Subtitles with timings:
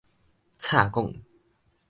[0.57, 1.13] 插管